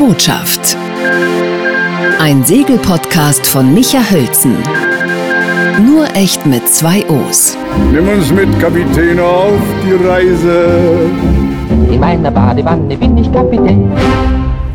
[0.00, 0.78] Botschaft.
[2.18, 4.56] Ein Segelpodcast von Micha Hölzen.
[5.86, 7.54] Nur echt mit zwei O's.
[7.92, 11.10] Nimm uns mit, Kapitän, auf die Reise.
[11.90, 13.92] In meiner Badewanne bin ich Kapitän.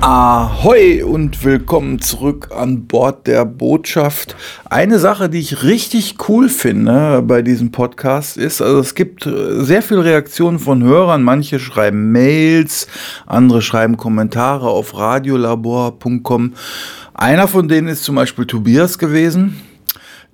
[0.08, 4.36] Ahoi und willkommen zurück an Bord der Botschaft.
[4.70, 9.64] Eine Sache, die ich richtig cool finde bei diesem Podcast ist, also es gibt äh,
[9.64, 11.24] sehr viele Reaktionen von Hörern.
[11.24, 12.88] Manche schreiben Mails,
[13.26, 16.54] andere schreiben Kommentare auf radiolabor.com.
[17.16, 19.60] Einer von denen ist zum Beispiel Tobias gewesen.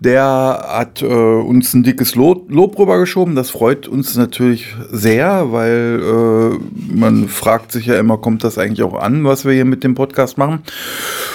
[0.04, 3.36] Der hat äh, uns ein dickes Lob, Lob rübergeschoben.
[3.36, 8.82] Das freut uns natürlich sehr, weil äh, man fragt sich ja immer, kommt das eigentlich
[8.82, 10.64] auch an, was wir hier mit dem Podcast machen?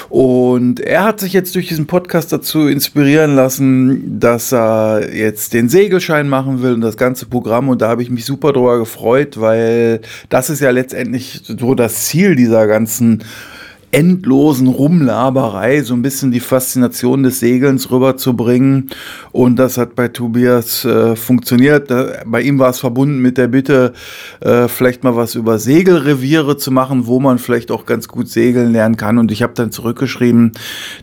[0.08, 5.68] Und er hat sich jetzt durch diesen Podcast dazu inspirieren lassen, dass er jetzt den
[5.68, 7.68] Segelschein machen will und das ganze Programm.
[7.68, 12.06] Und da habe ich mich super drüber gefreut, weil das ist ja letztendlich so das
[12.06, 13.22] Ziel dieser ganzen
[13.92, 18.90] endlosen Rumlaberei so ein bisschen die Faszination des Segelns rüberzubringen.
[19.32, 21.90] Und das hat bei Tobias äh, funktioniert.
[21.90, 23.92] Da, bei ihm war es verbunden mit der Bitte,
[24.40, 28.72] äh, vielleicht mal was über Segelreviere zu machen, wo man vielleicht auch ganz gut segeln
[28.72, 29.18] lernen kann.
[29.18, 30.52] Und ich habe dann zurückgeschrieben,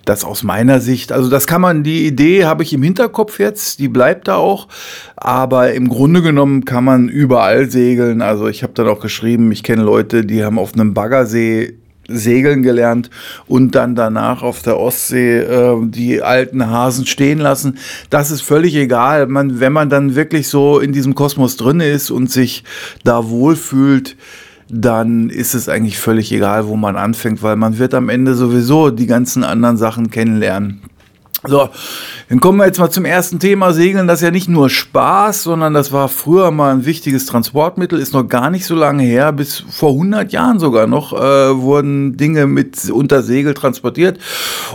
[0.06, 3.80] dass aus meiner Sicht, also das kann man, die Idee habe ich im Hinterkopf jetzt,
[3.80, 4.68] die bleibt da auch.
[5.16, 8.22] Aber im Grunde genommen kann man überall segeln.
[8.22, 12.64] Also ich habe dann auch geschrieben, ich kenne Leute, die haben auf einem Baggersee segeln
[12.64, 13.10] gelernt
[13.48, 17.78] und dann danach auf der Ostsee äh, die alten Hasen stehen lassen.
[18.10, 19.28] Das ist völlig egal.
[19.28, 22.64] Man, wenn man dann wirklich so in diesem Kosmos drin ist und sich
[23.04, 24.18] da wohlfühlt,
[24.70, 28.90] dann ist es eigentlich völlig egal, wo man anfängt, weil man wird am Ende sowieso
[28.90, 30.82] die ganzen anderen Sachen kennenlernen.
[31.46, 31.70] So,
[32.30, 34.08] dann kommen wir jetzt mal zum ersten Thema Segeln.
[34.08, 38.14] Das ist ja nicht nur Spaß, sondern das war früher mal ein wichtiges Transportmittel, ist
[38.14, 41.18] noch gar nicht so lange her, bis vor 100 Jahren sogar noch, äh,
[41.60, 44.20] wurden Dinge mit unter Segel transportiert.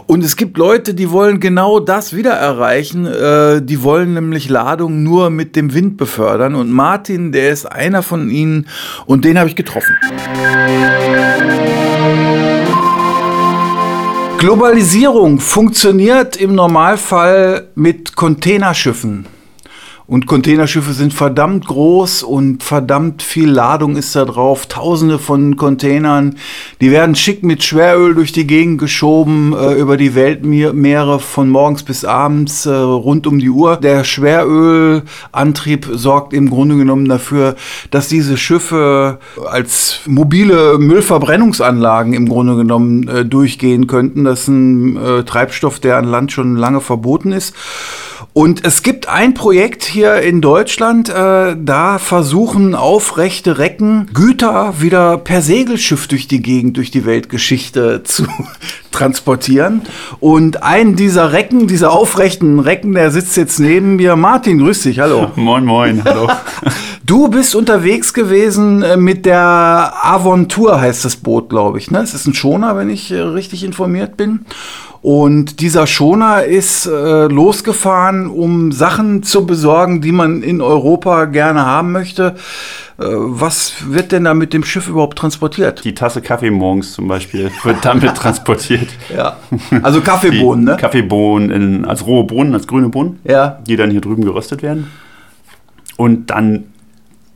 [0.07, 3.07] Und es gibt Leute, die wollen genau das wieder erreichen.
[3.07, 6.55] Äh, die wollen nämlich Ladung nur mit dem Wind befördern.
[6.55, 8.67] Und Martin, der ist einer von ihnen
[9.07, 9.97] und den habe ich getroffen.
[14.39, 19.27] Globalisierung funktioniert im Normalfall mit Containerschiffen.
[20.11, 24.65] Und Containerschiffe sind verdammt groß und verdammt viel Ladung ist da drauf.
[24.65, 26.37] Tausende von Containern.
[26.81, 31.83] Die werden schick mit Schweröl durch die Gegend geschoben, äh, über die Weltmeere von morgens
[31.83, 33.77] bis abends, äh, rund um die Uhr.
[33.77, 37.55] Der Schwerölantrieb sorgt im Grunde genommen dafür,
[37.91, 44.25] dass diese Schiffe als mobile Müllverbrennungsanlagen im Grunde genommen äh, durchgehen könnten.
[44.25, 47.55] Das ist ein äh, Treibstoff, der an Land schon lange verboten ist.
[48.39, 55.19] Und es gibt ein Projekt hier in Deutschland, äh, da versuchen aufrechte Recken Güter wieder
[55.19, 58.29] per Segelschiff durch die Gegend, durch die Weltgeschichte zu
[58.93, 59.83] transportieren.
[60.21, 64.17] Und einen dieser Recken, dieser aufrechten Recken, der sitzt jetzt neben mir.
[64.17, 65.31] Martin, grüß dich, hallo.
[65.37, 66.29] Moin, moin, hallo.
[67.09, 71.91] Du bist unterwegs gewesen äh, mit der Aventur, heißt das Boot, glaube ich.
[71.91, 72.01] Ne?
[72.01, 74.45] Es ist ein Schoner, wenn ich äh, richtig informiert bin.
[75.01, 81.65] Und dieser Schoner ist äh, losgefahren, um Sachen zu besorgen, die man in Europa gerne
[81.65, 82.35] haben möchte.
[82.99, 85.85] Äh, was wird denn da mit dem Schiff überhaupt transportiert?
[85.85, 88.89] Die Tasse Kaffee morgens zum Beispiel wird damit transportiert.
[89.15, 89.37] Ja,
[89.83, 90.77] also Kaffeebohnen, ne?
[90.77, 93.61] Kaffeebohnen in, als rohe Bohnen, als grüne Bohnen, Ja.
[93.67, 94.89] die dann hier drüben geröstet werden.
[95.97, 96.65] Und dann,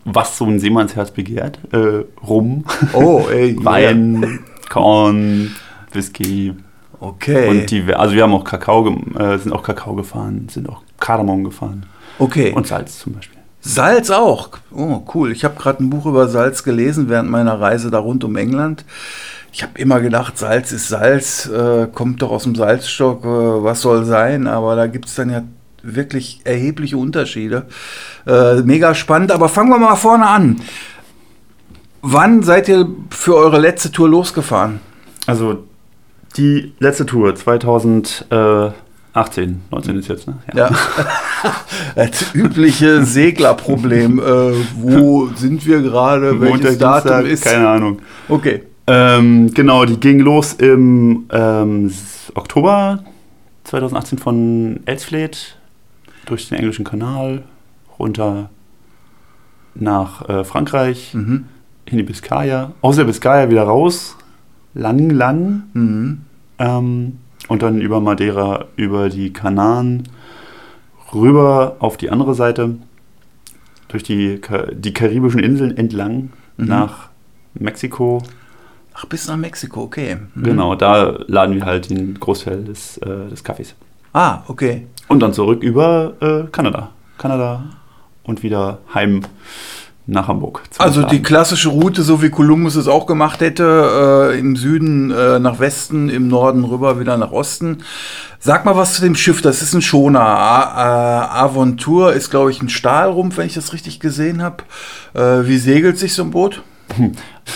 [0.05, 3.56] was so ein Seemannsherz begehrt, äh, Rum, Oh, ey.
[3.65, 5.55] Wein, Korn,
[5.93, 6.55] Whisky.
[6.99, 7.49] Okay.
[7.49, 11.45] Und die, also wir haben auch Kakao, äh, sind auch Kakao gefahren, sind auch Kardamom
[11.45, 11.87] gefahren.
[12.19, 12.53] okay.
[12.53, 13.41] Und Salz zum Beispiel.
[13.62, 14.50] Salz auch.
[14.73, 15.31] Oh, cool.
[15.31, 18.84] Ich habe gerade ein Buch über Salz gelesen während meiner Reise da rund um England.
[19.53, 23.83] Ich habe immer gedacht, Salz ist Salz, äh, kommt doch aus dem Salzstock, äh, was
[23.83, 24.49] soll sein?
[24.49, 25.45] Aber da gibt es dann ja
[25.83, 27.67] wirklich erhebliche Unterschiede.
[28.27, 30.61] Äh, mega spannend, aber fangen wir mal vorne an.
[32.01, 34.81] Wann seid ihr für eure letzte Tour losgefahren?
[35.27, 35.65] Also
[36.36, 37.34] die letzte Tour
[39.12, 40.34] 2018, 19 ist jetzt, ne?
[40.54, 40.70] Ja.
[41.97, 44.18] Das übliche Seglerproblem.
[44.20, 44.22] Äh,
[44.76, 46.41] wo sind wir gerade?
[46.41, 47.44] Welches Montag, Datum ist?
[47.44, 47.98] keine Ahnung.
[48.28, 48.62] Okay.
[48.86, 51.92] Ähm, genau, die ging los im ähm,
[52.34, 53.03] Oktober
[53.64, 55.56] 2018 von Elsfleth
[56.26, 57.42] durch den englischen Kanal
[57.98, 58.48] runter
[59.74, 61.44] nach äh, Frankreich, Mhm.
[61.86, 64.16] in die Biskaya, aus der Biskaya wieder raus,
[64.74, 66.20] lang, lang, Mhm.
[66.59, 67.18] ähm,
[67.53, 70.09] und dann über Madeira, über die Kanaren,
[71.13, 72.77] rüber auf die andere Seite,
[73.89, 74.41] durch die,
[74.72, 76.66] die karibischen Inseln entlang Mhm.
[76.66, 77.09] nach
[77.54, 78.22] Mexiko,
[78.95, 80.16] Ach, bis nach Mexiko, okay.
[80.34, 80.43] Mhm.
[80.45, 83.75] Genau, da laden wir halt den Großteil des, äh, des Kaffees.
[84.15, 84.87] Ah, okay.
[85.09, 86.91] Und dann zurück über äh, Kanada.
[87.19, 87.65] Kanada
[88.22, 89.22] und wieder heim
[90.07, 90.63] nach Hamburg.
[90.78, 95.39] Also die klassische Route, so wie Kolumbus es auch gemacht hätte, äh, im Süden äh,
[95.39, 97.78] nach Westen, im Norden rüber wieder nach Osten.
[98.41, 100.21] Sag mal was zu dem Schiff, das ist ein Schoner.
[100.21, 104.65] A Aventur ist, glaube ich, ein Stahlrumpf, wenn ich das richtig gesehen habe.
[105.15, 106.63] Äh, wie segelt sich so ein Boot?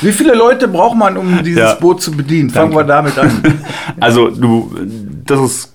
[0.01, 1.75] Wie viele Leute braucht man, um dieses Ja.
[1.75, 2.49] Boot zu bedienen?
[2.51, 2.89] Fangen Danke.
[2.89, 3.43] wir damit an.
[4.01, 4.71] Also du,
[5.25, 5.73] das ist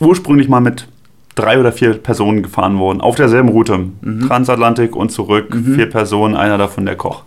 [0.00, 0.88] ursprünglich mal mit
[1.36, 3.90] drei oder vier Personen gefahren worden, auf derselben Route.
[4.26, 7.22] Transatlantik und zurück, vier Personen, einer davon der Koch.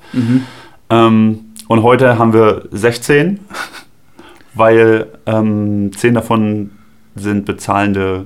[0.90, 1.40] Ähm,
[1.70, 3.40] und heute haben wir 16,
[4.56, 6.72] weil ähm, zehn davon
[7.16, 8.26] sind bezahlende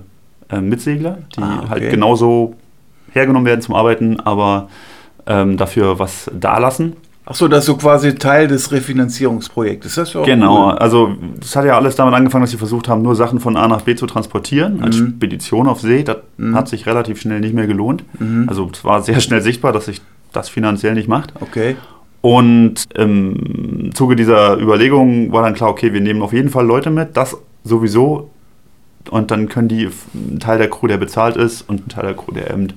[0.49, 1.69] äh, Mitsegler, die Ah, okay.
[1.69, 2.55] halt genauso
[3.11, 4.69] hergenommen werden zum Arbeiten, aber
[5.27, 6.95] ähm, dafür was dalassen.
[7.25, 9.95] Achso, das ist so quasi Teil des Refinanzierungsprojektes.
[9.95, 10.77] Das ist ja auch Genau, cool.
[10.77, 13.67] also das hat ja alles damit angefangen, dass sie versucht haben, nur Sachen von A
[13.67, 15.13] nach B zu transportieren, als Mhm.
[15.15, 16.03] Spedition auf See.
[16.03, 16.17] Das
[16.53, 18.03] hat sich relativ schnell nicht mehr gelohnt.
[18.19, 18.45] Mhm.
[18.49, 20.01] Also es war sehr schnell sichtbar, dass sich
[20.33, 21.33] das finanziell nicht macht.
[21.39, 21.77] Okay.
[22.21, 26.89] Und im Zuge dieser Überlegung war dann klar, okay, wir nehmen auf jeden Fall Leute
[26.89, 28.29] mit, das sowieso.
[29.09, 32.15] Und dann können die ein Teil der Crew, der bezahlt ist, und ein Teil der
[32.15, 32.67] Crew, der eben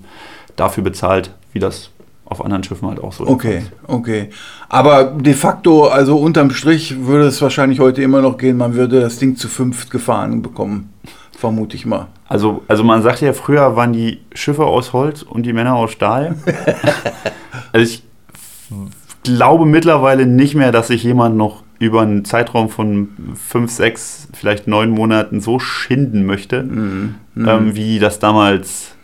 [0.57, 1.91] dafür bezahlt, wie das
[2.27, 4.31] auf anderen Schiffen halt auch so Okay, okay.
[4.69, 9.01] Aber de facto, also unterm Strich würde es wahrscheinlich heute immer noch gehen, man würde
[9.01, 10.93] das Ding zu fünft gefahren bekommen.
[11.39, 12.07] Vermute ich mal.
[12.29, 15.93] Also, also man sagt ja, früher waren die Schiffe aus Holz und die Männer aus
[15.93, 16.35] Stahl.
[17.73, 18.03] also ich
[19.23, 24.67] glaube mittlerweile nicht mehr, dass sich jemand noch über einen Zeitraum von fünf, sechs, vielleicht
[24.67, 27.15] neun Monaten so schinden möchte, Mhm.
[27.37, 28.95] ähm, wie die das damals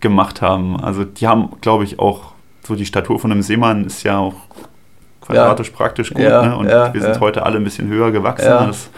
[0.00, 0.78] gemacht haben.
[0.78, 2.29] Also die haben, glaube ich, auch
[2.66, 4.34] so die Statur von einem Seemann ist ja auch
[5.20, 6.22] quadratisch praktisch gut.
[6.22, 6.56] Ja, ne?
[6.56, 7.20] Und ja, wir sind ja.
[7.20, 8.46] heute alle ein bisschen höher gewachsen.
[8.46, 8.66] Ja.
[8.66, 8.90] Das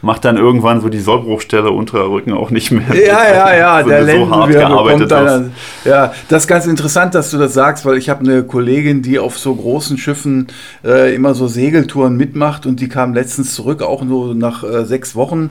[0.00, 2.86] macht dann irgendwann so die Sollbruchstelle unterer Rücken auch nicht mehr.
[2.94, 5.52] Ja, ja, ja, so, der so hart gearbeitet dann.
[5.84, 9.18] Ja, das ist ganz interessant, dass du das sagst, weil ich habe eine Kollegin, die
[9.18, 10.48] auf so großen Schiffen
[10.84, 15.16] äh, immer so Segeltouren mitmacht und die kam letztens zurück, auch nur nach äh, sechs
[15.16, 15.50] Wochen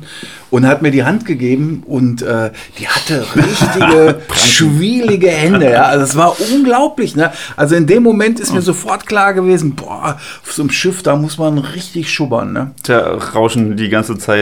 [0.49, 5.69] und hat mir die Hand gegeben und äh, die hatte richtige schwielige Hände.
[5.71, 7.17] Ja, also es war unglaublich.
[7.17, 7.31] Ne?
[7.57, 11.17] Also in dem Moment ist mir sofort klar gewesen, boah, auf so einem Schiff, da
[11.17, 12.53] muss man richtig schubbern.
[12.53, 12.71] Ne?
[12.83, 14.36] Da rauschen die ganze Zeit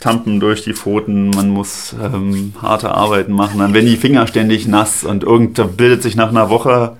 [0.00, 4.66] Tampen durch die Pfoten, man muss ähm, harte Arbeiten machen, dann werden die Finger ständig
[4.66, 6.96] nass und irgend bildet sich nach einer Woche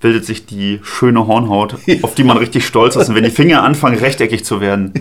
[0.00, 3.08] bildet sich die schöne Hornhaut, auf die man richtig stolz ist.
[3.08, 4.92] Und wenn die Finger anfangen, rechteckig zu werden,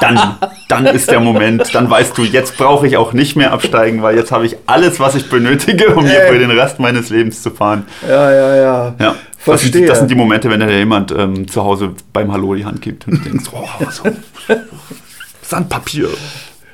[0.00, 0.36] dann,
[0.68, 4.16] dann ist der Moment, dann weißt du, jetzt brauche ich auch nicht mehr absteigen, weil
[4.16, 6.32] jetzt habe ich alles, was ich benötige, um hier Äh.
[6.32, 7.84] für den Rest meines Lebens zu fahren.
[8.08, 8.94] Ja, ja, ja.
[9.00, 9.14] Ja,
[9.44, 12.64] das sind, das sind die Momente, wenn dir jemand ähm, zu Hause beim Hallo die
[12.64, 14.04] Hand gibt und du denkst, oh, so,
[15.48, 16.08] Sandpapier.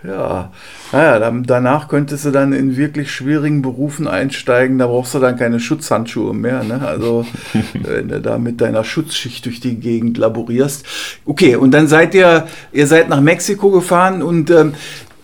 [0.07, 0.51] Ja,
[0.93, 4.79] naja, dann, danach könntest du dann in wirklich schwierigen Berufen einsteigen.
[4.79, 6.63] Da brauchst du dann keine Schutzhandschuhe mehr.
[6.63, 6.81] Ne?
[6.87, 7.25] Also,
[7.75, 10.85] wenn du da mit deiner Schutzschicht durch die Gegend laborierst.
[11.25, 14.75] Okay, und dann seid ihr, ihr seid nach Mexiko gefahren und ähm,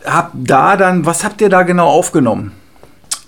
[0.06, 2.52] habt da dann, was habt ihr da genau aufgenommen?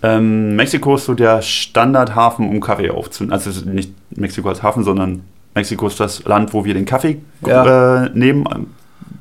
[0.02, 3.32] Ähm, Mexiko ist so der Standardhafen, um Kaffee aufzunehmen.
[3.34, 5.22] Also nicht Mexiko als Hafen, sondern
[5.54, 8.04] Mexiko ist das Land, wo wir den Kaffee Ja.
[8.06, 8.44] äh, nehmen.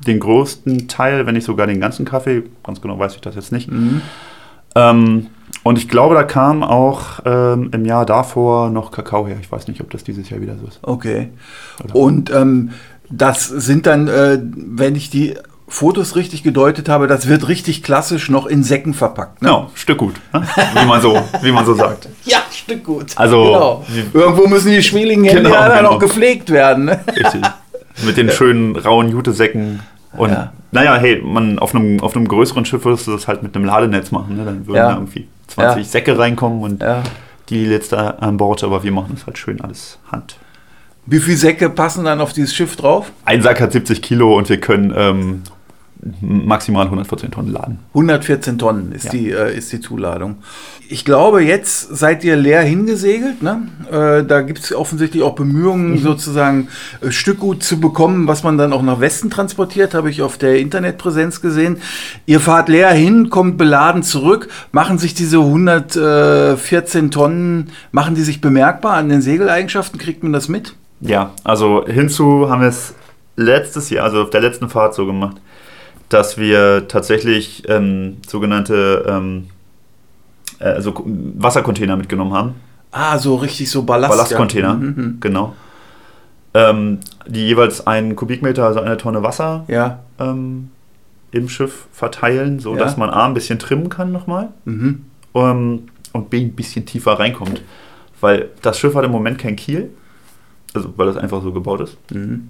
[0.06, 2.42] Den größten Teil, wenn nicht sogar den ganzen Kaffee.
[2.64, 3.68] Ganz genau weiß ich das jetzt nicht.
[4.74, 5.26] Ähm,
[5.64, 9.36] und ich glaube, da kam auch ähm, im Jahr davor noch Kakao her.
[9.40, 10.80] Ich weiß nicht, ob das dieses Jahr wieder so ist.
[10.82, 11.28] Okay.
[11.92, 12.70] Und ähm,
[13.10, 15.34] das sind dann, äh, wenn ich die
[15.68, 19.40] Fotos richtig gedeutet habe, das wird richtig klassisch noch in Säcken verpackt.
[19.40, 19.48] Ne?
[19.48, 20.42] Genau, Stück gut, ne?
[20.74, 22.08] wie, man so, wie man so sagt.
[22.24, 23.12] Ja, Stück gut.
[23.16, 23.84] Also- genau.
[24.12, 25.90] irgendwo müssen die schwieligen Hände Genau, ja dann genau.
[25.92, 26.86] auch gepflegt werden.
[26.86, 27.00] Ne?
[27.08, 27.42] Richtig.
[28.04, 29.80] Mit den schönen rauen Jutesäcken.
[30.16, 30.52] Und Ja.
[30.72, 33.64] naja, hey, man auf einem, auf einem größeren Schiff würdest du das halt mit einem
[33.64, 34.36] Ladenetz machen.
[34.36, 34.44] Ne?
[34.44, 34.88] Dann würden Ja.
[34.88, 35.88] da irgendwie 20 Ja.
[35.90, 37.02] Säcke reinkommen und Ja.
[37.48, 40.36] die letzte an Bord, aber wir machen das halt schön alles Hand.
[41.06, 43.10] Wie viele Säcke passen dann auf dieses Schiff drauf?
[43.24, 45.42] Ein Sack hat 70 Kilo und wir können ähm,
[46.20, 47.78] maximal 114 Tonnen laden.
[47.94, 49.10] 114 Tonnen ist, Ja.
[49.12, 50.36] die, äh, ist die Zuladung.
[50.88, 53.42] Ich glaube, jetzt seid ihr leer hingesegelt.
[53.42, 53.68] Ne?
[53.90, 56.68] Äh, da gibt es offensichtlich auch Bemühungen, sozusagen
[57.00, 60.58] äh, Stückgut zu bekommen, was man dann auch nach Westen transportiert, habe ich auf der
[60.58, 61.78] Internetpräsenz gesehen.
[62.26, 64.48] Ihr fahrt leer hin, kommt beladen zurück.
[64.72, 69.98] Machen sich diese 114 Tonnen, machen die sich bemerkbar an den Segeleigenschaften?
[69.98, 70.74] Kriegt man das mit?
[71.00, 72.94] Ja, also hinzu haben wir es
[73.36, 75.36] letztes Jahr, also auf der letzten Fahrt so gemacht,
[76.12, 79.46] dass wir tatsächlich ähm, sogenannte ähm,
[80.58, 82.54] äh, also Ko- Wassercontainer mitgenommen haben.
[82.90, 84.10] Ah, so richtig so Ballast.
[84.12, 84.74] Ballastcontainer, Ja.
[84.74, 85.16] Mhm, mhm.
[85.20, 85.54] genau.
[86.54, 90.00] Ähm, die jeweils einen Kubikmeter, also eine Tonne Wasser Ja.
[90.18, 90.68] ähm,
[91.30, 92.80] im Schiff verteilen, so Ja.
[92.80, 95.06] dass man A ein bisschen trimmen kann nochmal Mhm.
[95.34, 97.62] ähm, und B ein bisschen tiefer reinkommt.
[98.20, 99.90] Weil das Schiff hat im Moment kein Kiel,
[100.74, 101.96] also weil das einfach so gebaut ist.
[102.12, 102.48] Mhm.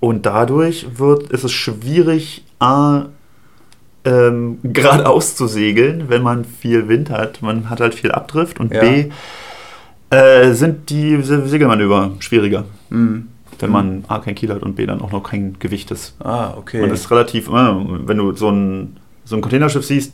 [0.00, 3.06] Und dadurch wird, ist es schwierig, A,
[4.04, 7.42] ähm, geradeaus zu segeln, wenn man viel Wind hat.
[7.42, 8.80] Man hat halt viel Abdrift und Ja.
[8.80, 9.06] B,
[10.10, 13.28] äh, sind die Se- Segelmanöver schwieriger, Mhm.
[13.58, 16.14] wenn man A, kein Kiel hat und B, dann auch noch kein Gewicht ist.
[16.22, 16.82] Ah, okay.
[16.82, 20.12] Und es ist relativ, äh, wenn du so ein, so ein Containerschiff siehst,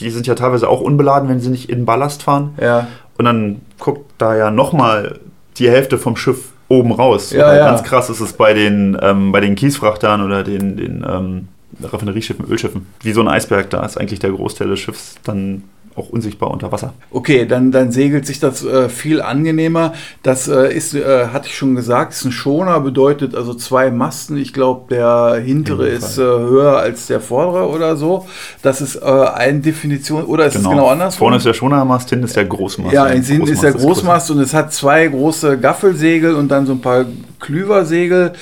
[0.00, 2.54] die sind ja teilweise auch unbeladen, wenn sie nicht in Ballast fahren.
[2.60, 2.88] ja.
[3.18, 5.20] Und dann guckt da ja nochmal
[5.58, 7.32] die Hälfte vom Schiff oben raus.
[7.32, 7.66] Ja, ja.
[7.66, 11.48] Ganz krass ist es bei den, ähm, bei den Kiesfrachtern oder den, den ähm,
[11.82, 12.86] Raffinerieschiffen, Ölschiffen.
[13.02, 15.64] Wie so ein Eisberg, da ist eigentlich der Großteil des Schiffs dann
[16.00, 16.92] auch unsichtbar unter Wasser.
[17.10, 19.94] Okay, dann, dann segelt sich das äh, viel angenehmer.
[20.22, 24.36] Das äh, ist, äh, hatte ich schon gesagt, ist ein Schoner, bedeutet also zwei Masten.
[24.36, 28.26] Ich glaube, der hintere ist äh, höher als der vordere oder so.
[28.62, 31.18] Das ist äh, eine Definition, oder ist es genau andersrum?
[31.18, 32.92] Vorne ist der Schonermast, hinten ist der Großmast.
[32.92, 33.72] Ja, in Sinn ist der.
[33.72, 37.06] Großmast und es hat zwei große Gaffelsegel und dann so ein paar
[37.38, 38.32] Klüversegel.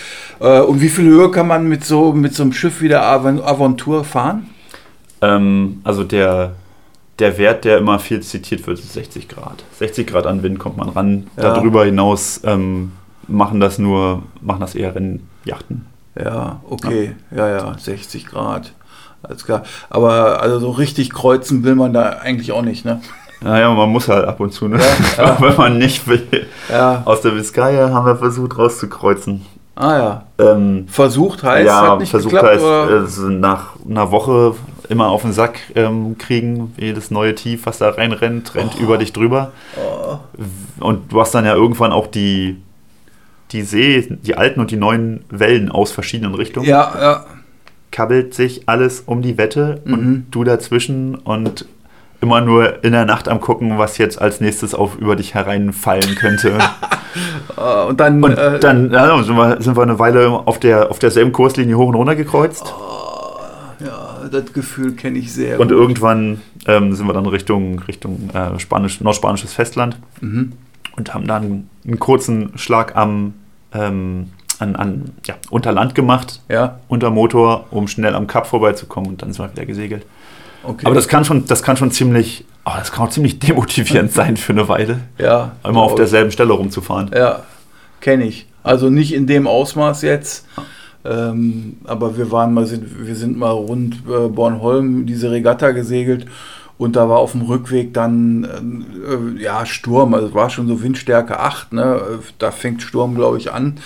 [0.41, 3.05] Äh, und wie viel Höhe kann man mit so, mit so einem Schiff wie der
[3.05, 4.47] Aven- Aventur fahren?
[5.21, 6.53] Ähm, also der,
[7.19, 9.65] der Wert, der immer viel zitiert wird, ist 60 Grad.
[9.79, 11.27] 60 Grad an Wind kommt man ran.
[11.37, 11.55] Ja.
[11.55, 12.93] Darüber hinaus ähm,
[13.27, 15.87] machen das nur, machen das eher Rennjachten.
[16.19, 17.15] Ja, okay.
[17.35, 18.73] Ja, ja, 60 Grad.
[19.23, 19.63] Alles klar.
[19.91, 23.01] Aber also so richtig kreuzen will man da eigentlich auch nicht, ne?
[23.41, 24.81] Naja, man muss halt ab und zu, ne?
[25.17, 25.37] Ja.
[25.41, 26.47] Wenn man nicht will.
[26.71, 27.03] Ja.
[27.05, 29.45] Aus der Vizcaya haben wir versucht rauszukreuzen.
[29.77, 30.23] Ah ja.
[30.39, 33.29] Ähm, Versucht heißt, ja, hat nicht versucht geklappt, heißt, oder?
[33.29, 34.55] äh, nach einer Woche
[34.89, 36.75] immer auf den Sack ähm, kriegen.
[36.79, 38.83] Jedes neue Tief, was da reinrennt, rennt Oh.
[38.83, 39.53] über dich drüber.
[40.81, 42.57] Und du hast dann ja irgendwann auch die,
[43.53, 46.69] die See, die alten und die neuen Wellen aus verschiedenen Richtungen.
[46.69, 47.25] ja, ja.
[47.91, 49.93] Kabbelt sich alles um die Wette Mhm.
[49.95, 51.65] und du dazwischen und
[52.21, 56.15] immer nur in der Nacht am gucken, was jetzt als nächstes auf über dich hereinfallen
[56.17, 56.59] könnte.
[57.57, 60.91] Äh, Und dann, Und äh, dann ja, sind, wir, sind wir eine Weile auf, der,
[60.91, 62.67] auf derselben Kurslinie hoch und runter gekreuzt.
[62.67, 62.75] ja,
[64.29, 65.59] das Gefühl kenne ich sehr.
[65.61, 65.77] Und gut.
[65.77, 70.53] irgendwann ähm, sind wir dann Richtung, Richtung äh, Spanisch, nordspanisches Festland Mhm.
[70.97, 73.35] und haben dann einen kurzen Schlag am
[73.73, 74.31] ähm,
[74.61, 79.23] an, an, ja, unter Land gemacht, Ja, unter Motor, um schnell am Kap vorbeizukommen und
[79.23, 80.05] dann sind wir wieder gesegelt.
[80.65, 80.85] okay.
[80.87, 84.37] Aber das kann schon, das kann schon ziemlich, oh, das kann auch ziemlich demotivierend sein
[84.37, 87.11] für eine Weile, ja, immer auf derselben Stelle rumzufahren.
[87.15, 87.43] Ja,
[88.01, 88.47] kenne ich.
[88.65, 90.45] Also nicht in dem Ausmaß jetzt.
[91.09, 96.27] Ähm, aber wir waren mal, sind, wir sind mal rund äh, Bornholm diese Regatta gesegelt
[96.77, 101.41] und da war auf dem Rückweg dann äh, ja Sturm, also war schon so Windstärke
[101.41, 102.01] 8, ne?
[102.39, 103.79] Da fängt Sturm, glaube ich, an.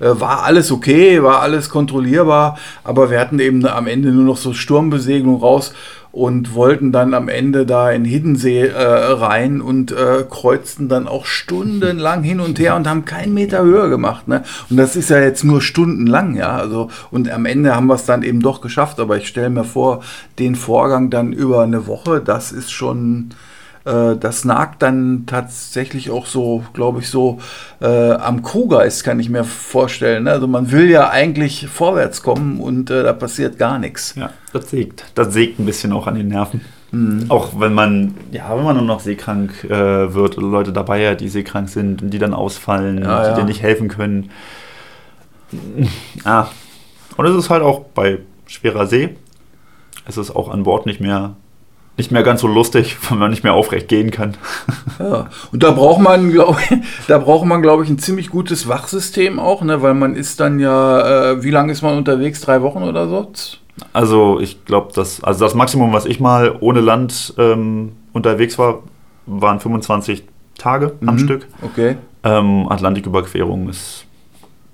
[0.00, 4.36] Äh, war alles okay, war alles kontrollierbar, aber wir hatten eben am Ende nur noch
[4.36, 5.72] so Sturmbesegelung raus
[6.16, 11.26] und wollten dann am Ende da in Hiddensee äh, rein und äh, kreuzten dann auch
[11.26, 14.26] stundenlang hin und her und haben keinen Meter höher gemacht.
[14.26, 14.42] Ne?
[14.70, 16.56] Und das ist ja jetzt nur stundenlang, ja.
[16.56, 18.98] Also, und am Ende haben wir es dann eben doch geschafft.
[18.98, 20.02] Aber ich stelle mir vor,
[20.38, 23.34] den Vorgang dann über eine Woche, das ist schon,
[23.86, 27.38] äh, das nagt dann tatsächlich auch so, glaube ich, so
[27.80, 30.24] äh, am Kuhgeist, kann ich mir vorstellen.
[30.24, 30.32] Ne?
[30.32, 34.14] Also man will ja eigentlich vorwärts kommen und äh, da passiert gar nichts.
[34.16, 35.04] Ja, das sägt.
[35.14, 36.60] Das sägt ein bisschen auch an den Nerven.
[36.90, 37.26] Mhm.
[37.28, 41.20] Auch wenn man, ja, wenn man nur noch seekrank äh, wird oder Leute dabei hat,
[41.20, 43.34] die seekrank sind und die dann ausfallen, Ja, die ja.
[43.36, 44.30] dir nicht helfen können.
[46.24, 46.46] Ah.
[47.16, 49.16] Und es ist halt auch bei schwerer See,
[50.06, 51.36] es ist auch an Bord nicht mehr,
[51.96, 54.34] nicht mehr ganz so lustig, wenn man nicht mehr aufrecht gehen kann.
[54.98, 55.28] Ja.
[55.52, 59.38] Und da braucht man, glaube ich, da braucht man, glaube ich, ein ziemlich gutes Wachsystem
[59.38, 59.82] auch, ne?
[59.82, 62.40] weil man ist dann ja, äh, wie lange ist man unterwegs?
[62.40, 63.30] Drei Wochen oder so?
[63.92, 68.78] Also ich glaube, das, also das Maximum, was ich mal ohne Land ähm, unterwegs war,
[69.26, 70.24] waren 25
[70.56, 71.18] Tage am Mhm.
[71.18, 71.46] Stück.
[71.60, 71.96] Okay.
[72.24, 74.05] Ähm, Atlantiküberquerung ist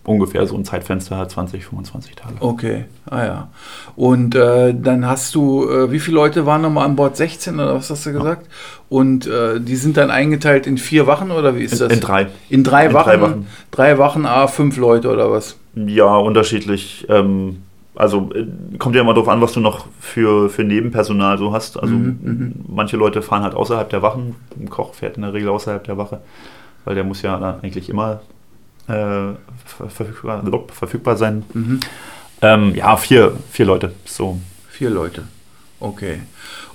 [0.04, 2.34] ungefähr so ein Zeitfenster, 20, 25 Tage.
[2.40, 3.48] Okay, ah ja.
[3.94, 7.16] Und äh, dann hast du, äh, wie viele Leute waren nochmal an Bord?
[7.16, 8.48] 16 oder was hast du gesagt?
[8.88, 11.92] Und äh, die sind dann eingeteilt in vier Wachen oder wie ist In, das?
[11.92, 12.26] in drei.
[12.50, 13.04] In drei in Wachen?
[13.10, 13.46] drei Wachen.
[13.70, 15.56] Drei Wachen, A, fünf Leute oder was?
[15.74, 17.06] Ja, unterschiedlich.
[17.08, 17.62] Ähm,
[17.94, 18.46] also äh,
[18.78, 21.78] kommt ja immer darauf an, was du noch für, für Nebenpersonal so hast.
[21.80, 24.34] Also Mhm, manche Leute fahren halt außerhalb der Wachen.
[24.58, 26.20] Ein Koch fährt in der Regel außerhalb der Wache,
[26.84, 28.20] weil der muss ja dann eigentlich immer
[29.64, 31.44] verfügbar, verfügbar sein.
[31.52, 31.80] Mhm.
[32.40, 33.92] Ähm, ja, vier, vier Leute.
[34.04, 34.38] So.
[34.68, 35.24] Vier Leute.
[35.80, 36.20] Okay.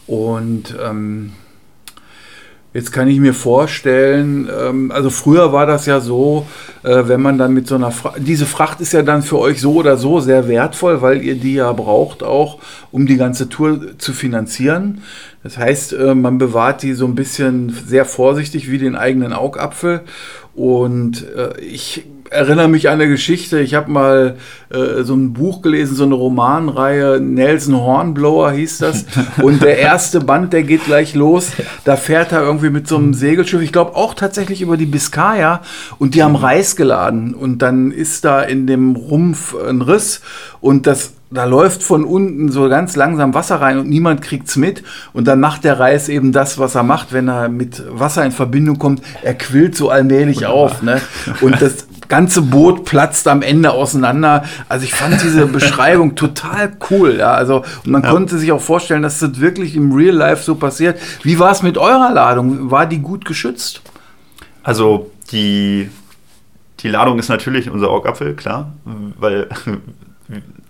[0.06, 1.34] Und ähm,
[2.78, 6.46] Jetzt kann ich mir vorstellen, ähm, also früher war das ja so,
[6.84, 9.62] äh, wenn man dann mit so einer Fracht, diese Fracht ist ja dann für euch
[9.62, 12.60] so oder so sehr wertvoll, weil ihr die ja braucht auch,
[12.92, 15.02] um die ganze Tour zu finanzieren.
[15.42, 20.02] Das heißt, äh, man bewahrt die so ein bisschen sehr vorsichtig wie den eigenen Augapfel.
[20.58, 23.60] Und äh, ich erinnere mich an eine Geschichte.
[23.60, 24.38] Ich habe mal
[24.70, 29.06] äh, so ein Buch gelesen, so eine Romanreihe, Nelson Hornblower hieß das.
[29.44, 31.52] Und der erste Band, der geht gleich los.
[31.84, 35.62] Da fährt er irgendwie mit so einem Segelschiff, ich glaube auch tatsächlich über die Biskaya.
[36.00, 37.36] Und die haben Reis geladen.
[37.36, 40.22] Und dann ist da in dem Rumpf ein Riss.
[40.60, 44.84] Und das da läuft von unten so ganz langsam Wasser rein und niemand kriegt's mit.
[45.12, 48.32] Und dann macht der Reis eben das, was er macht, wenn er mit Wasser in
[48.32, 49.02] Verbindung kommt.
[49.24, 50.58] Er quillt so allmählich Wunderbar.
[50.58, 50.82] auf.
[50.82, 51.02] Ne?
[51.42, 54.46] Und das ganze Boot platzt am Ende auseinander.
[54.70, 57.18] Also ich fand diese Beschreibung total cool.
[57.18, 57.34] Ja?
[57.34, 58.12] Also, und man ja.
[58.12, 60.98] konnte sich auch vorstellen, dass das wirklich im Real Life so passiert.
[61.24, 62.72] Wie war es mit eurer Ladung?
[62.72, 63.82] War die gut geschützt?
[64.64, 65.90] Also die,
[66.80, 68.72] die Ladung ist natürlich unser Augapfel, klar.
[69.18, 69.50] Weil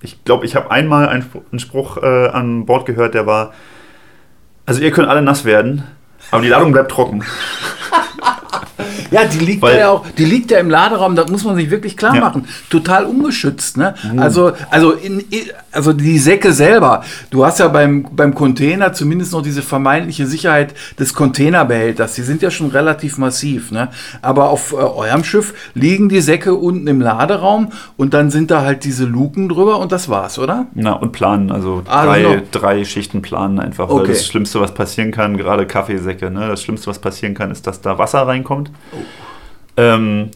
[0.01, 3.53] ich glaube, ich habe einmal einen, einen Spruch äh, an Bord gehört, der war,
[4.65, 5.83] also ihr könnt alle nass werden,
[6.31, 7.23] aber die Ladung bleibt trocken.
[9.11, 11.69] Ja, die liegt Weil, ja auch, die liegt ja im Laderaum, das muss man sich
[11.69, 12.21] wirklich klar ja.
[12.21, 12.47] machen.
[12.69, 13.77] Total ungeschützt.
[13.77, 13.95] Ne?
[14.11, 14.19] Mhm.
[14.19, 15.23] Also, also, in,
[15.71, 17.03] also die Säcke selber.
[17.29, 22.15] Du hast ja beim, beim Container zumindest noch diese vermeintliche Sicherheit des Containerbehälters.
[22.15, 23.71] Die sind ja schon relativ massiv.
[23.71, 23.89] Ne?
[24.21, 28.61] Aber auf äh, eurem Schiff liegen die Säcke unten im Laderaum und dann sind da
[28.61, 30.67] halt diese Luken drüber und das war's, oder?
[30.73, 31.51] Na, und planen.
[31.51, 32.41] Also ah, drei, genau.
[32.51, 33.89] drei Schichten planen einfach.
[33.89, 33.99] Okay.
[33.99, 36.47] Weil das Schlimmste, was passieren kann, gerade Kaffeesäcke, ne?
[36.47, 38.71] das Schlimmste, was passieren kann, ist, dass da Wasser reinkommt.
[39.77, 40.31] Ähm,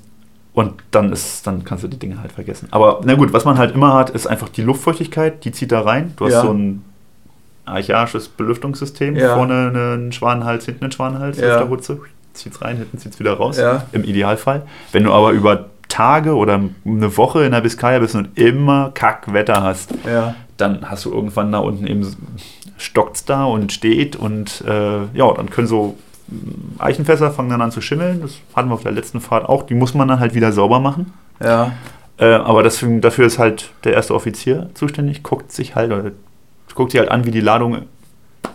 [0.54, 2.68] und dann ist, dann kannst du die Dinge halt vergessen.
[2.72, 5.82] Aber na gut, was man halt immer hat, ist einfach die Luftfeuchtigkeit, die zieht da
[5.82, 6.14] rein.
[6.18, 6.42] Du hast ja.
[6.42, 6.84] so ein
[7.66, 9.36] archaisches Belüftungssystem, ja.
[9.36, 11.48] vorne einen Schwanenhals, hinten einen Schwanenhals, ja.
[11.48, 12.00] Lüfterhutze,
[12.34, 13.58] zieht's rein, hinten zieht's wieder raus.
[13.58, 13.86] Ja.
[13.94, 14.64] Im Idealfall.
[14.92, 19.64] Wenn du aber über Tage oder eine Woche in der Biskaya bist und immer Kackwetter
[19.64, 19.94] hast,
[20.58, 22.16] dann hast du irgendwann da unten eben
[22.78, 25.98] stockt's da und steht und äh, ja, dann können so
[26.80, 28.22] Eichenfässer fangen dann an zu schimmeln.
[28.22, 29.64] Das hatten wir auf der letzten Fahrt auch.
[29.64, 31.14] Die muss man dann halt wieder sauber machen.
[31.44, 31.74] Ja.
[32.18, 36.12] Äh, aber deswegen, dafür ist halt der erste Offizier zuständig, guckt sich halt oder
[36.76, 37.84] guckt sich halt an, wie die Ladung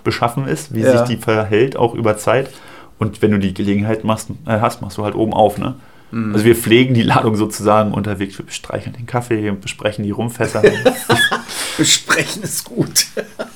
[0.05, 0.93] beschaffen ist, wie ja.
[0.93, 2.51] sich die verhält, auch über Zeit.
[2.99, 5.75] Und wenn du die Gelegenheit machst, äh, hast, machst du halt oben auf, ne?
[6.11, 6.33] Mhm.
[6.33, 8.39] Also wir pflegen die Ladung sozusagen unterwegs.
[8.39, 10.63] Wir bestreicheln den Kaffee und besprechen die Rumfässer.
[11.77, 13.07] besprechen ist gut.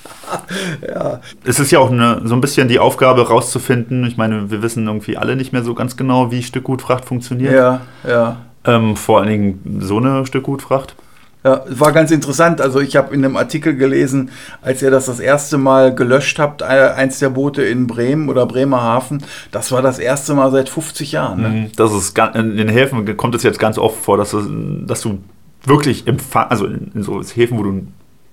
[0.87, 1.21] ja.
[1.45, 4.05] Es ist ja auch eine, so ein bisschen die Aufgabe rauszufinden.
[4.05, 7.53] Ich meine, wir wissen irgendwie alle nicht mehr so ganz genau, wie Stückgutfracht funktioniert.
[7.53, 8.37] Ja, ja.
[8.65, 10.95] Ähm, vor allen Dingen so eine Stückgutfracht.
[11.43, 12.61] Ja, es war ganz interessant.
[12.61, 16.63] Also ich habe in einem Artikel gelesen, als ihr das das erste Mal gelöscht habt,
[16.63, 21.41] eins der Boote in Bremen oder Bremerhaven, das war das erste Mal seit 50 Jahren.
[21.41, 21.49] Ne?
[21.49, 21.73] Mhm.
[21.77, 24.43] Das ist in den Häfen kommt es jetzt ganz oft vor, dass du,
[24.85, 25.19] dass du
[25.65, 27.87] wirklich im also in, in so Häfen, wo du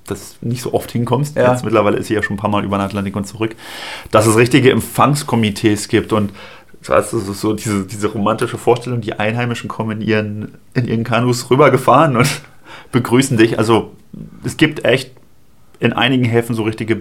[0.07, 1.35] das nicht so oft hinkommst.
[1.35, 1.51] Ja.
[1.51, 3.55] Jetzt mittlerweile ist sie ja schon ein paar Mal über den Atlantik und zurück,
[4.11, 6.31] dass es richtige Empfangskomitees gibt und
[6.85, 11.49] das ist so diese, diese romantische Vorstellung, die Einheimischen kommen in ihren, in ihren Kanus
[11.49, 12.27] rübergefahren und
[12.91, 13.57] begrüßen dich.
[13.57, 13.91] Also
[14.43, 15.11] es gibt echt
[15.79, 16.95] in einigen Häfen so richtige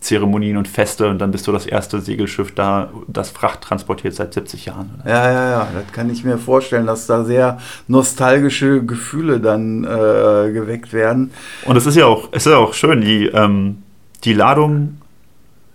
[0.00, 4.34] Begrüßungszeremonien und Feste und dann bist du das erste Segelschiff da, das Fracht transportiert seit
[4.34, 5.02] 70 Jahren.
[5.04, 10.52] Ja, ja, ja, das kann ich mir vorstellen, dass da sehr nostalgische Gefühle dann äh,
[10.52, 11.30] geweckt werden.
[11.64, 13.82] Und es ist ja auch, es ist ja auch schön, die, ähm,
[14.24, 14.98] die Ladung,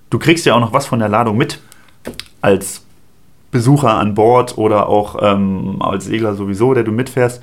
[0.09, 1.59] du kriegst ja auch noch was von der Ladung mit
[2.41, 2.81] als
[3.51, 7.41] Besucher an Bord oder auch ähm, als Segler sowieso, der du mitfährst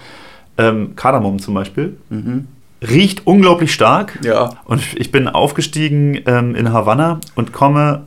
[0.58, 1.96] ähm, Kardamom zum Beispiel.
[2.10, 2.48] Mhm.
[2.88, 4.18] Riecht unglaublich stark.
[4.24, 4.56] Ja.
[4.64, 8.06] Und ich bin aufgestiegen ähm, in Havanna und komme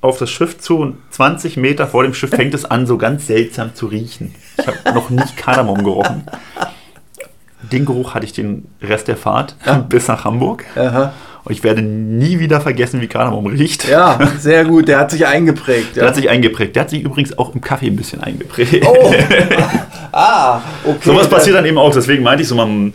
[0.00, 3.26] auf das Schiff zu und 20 Meter vor dem Schiff fängt es an, so ganz
[3.26, 4.34] seltsam zu riechen.
[4.58, 6.24] Ich habe noch nicht Kardamom gerochen.
[7.72, 9.78] Den Geruch hatte ich den Rest der Fahrt ja.
[9.88, 10.64] bis nach Hamburg.
[10.76, 11.12] Aha.
[11.42, 13.88] Und ich werde nie wieder vergessen, wie Kardamom riecht.
[13.88, 14.88] Ja, sehr gut.
[14.88, 15.96] Der hat sich eingeprägt.
[15.96, 16.08] Der ja.
[16.08, 16.74] hat sich eingeprägt.
[16.74, 18.84] Der hat sich übrigens auch im Kaffee ein bisschen eingeprägt.
[18.84, 19.14] Oh.
[20.12, 20.98] ah, okay.
[21.02, 21.92] Sowas passiert dann eben auch.
[21.92, 22.94] Deswegen meinte ich so, man.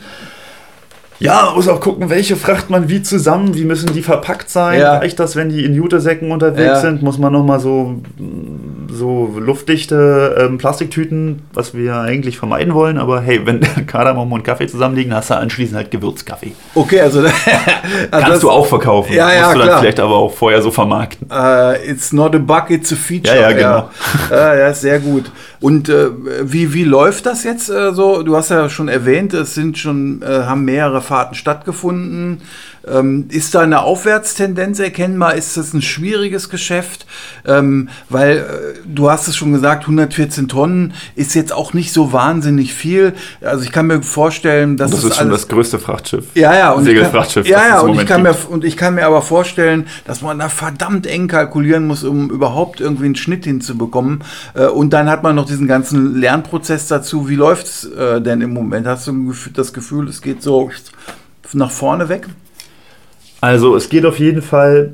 [1.22, 4.80] Ja, man muss auch gucken, welche fracht man wie zusammen, wie müssen die verpackt sein.
[4.80, 4.98] Ja.
[4.98, 6.82] Reicht das, wenn die in Jutesäcken unterwegs ja.
[6.82, 7.04] sind?
[7.04, 8.02] Muss man nochmal so
[8.92, 12.98] so luftdichte ähm, Plastiktüten, was wir eigentlich vermeiden wollen.
[12.98, 16.54] Aber hey, wenn Kardamom und Kaffee zusammenliegen, hast du anschließend halt Gewürzkaffee.
[16.76, 17.32] Okay, also, also
[18.12, 19.14] Kannst das- du auch verkaufen.
[19.14, 19.80] Ja, ja, Musst du dann klar.
[19.80, 21.28] vielleicht aber auch vorher so vermarkten.
[21.32, 23.36] Äh, it's not a bug, it's a feature.
[23.36, 23.90] Ja, ja, genau.
[24.30, 25.32] Ja, ja sehr gut.
[25.60, 26.08] Und äh,
[26.44, 28.24] wie, wie läuft das jetzt äh, so?
[28.24, 32.42] Du hast ja schon erwähnt, es sind schon, äh, haben mehrere Fahrten stattgefunden.
[32.88, 35.36] Ähm, ist da eine Aufwärtstendenz erkennbar?
[35.36, 37.06] Ist das ein schwieriges Geschäft?
[37.46, 38.44] Ähm, weil äh,
[38.86, 43.14] du hast es schon gesagt, 114 Tonnen ist jetzt auch nicht so wahnsinnig viel.
[43.42, 46.26] Also ich kann mir vorstellen, dass Das es ist schon das größte Frachtschiff.
[46.36, 47.48] ja, ja, und ich kann, Segelfrachtschiff.
[47.48, 50.40] ja, das ja, und ich kann mir und ich kann mir aber vorstellen, dass man
[50.40, 54.24] da verdammt eng kalkulieren muss, um überhaupt irgendwie einen Schnitt hinzubekommen.
[54.54, 57.30] Äh, Und dann hat man noch diesen ganzen Lernprozess dazu.
[57.30, 58.88] Wie läuft's äh, denn im Moment?
[58.88, 60.72] Hast du das Gefühl, es geht so
[61.54, 62.28] nach vorne weg?
[63.42, 64.94] Also es geht auf jeden Fall